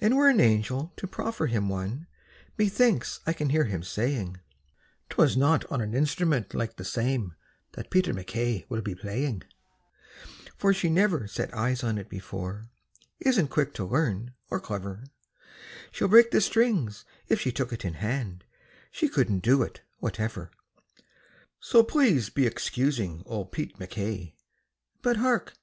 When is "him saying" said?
3.64-4.36